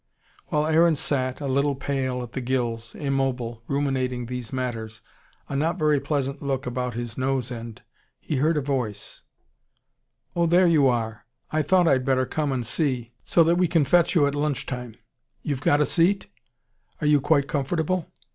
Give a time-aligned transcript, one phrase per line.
[0.47, 5.01] While Aaron sat, a little pale at the gills, immobile, ruminating these matters,
[5.47, 7.83] a not very pleasant look about his nose end,
[8.19, 9.21] he heard a voice:
[10.35, 11.27] "Oh, there you ARE!
[11.51, 14.65] I thought I'd better come and see, so that we can fetch you at lunch
[14.65, 14.95] time.
[15.43, 16.25] You've got a seat?
[16.99, 18.11] Are you quite comfortable?